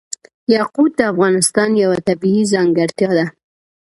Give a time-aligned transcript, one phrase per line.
[0.53, 3.25] یاقوت د افغانستان یوه طبیعي ځانګړتیا ده.